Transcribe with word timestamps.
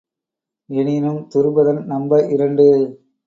எனினும் 0.69 1.19
துருபதன் 1.35 1.81
நம்ப 1.85 2.21
இரண்டு. 2.29 2.65